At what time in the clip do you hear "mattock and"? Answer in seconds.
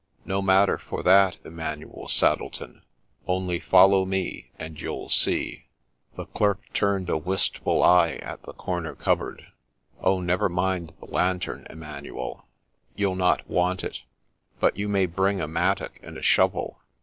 15.47-16.17